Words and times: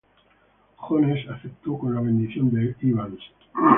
Jones 0.77 1.27
aceptó, 1.29 1.77
con 1.77 1.93
la 1.93 2.01
bendición 2.01 2.49
de 2.49 2.75
Evans. 2.81 3.19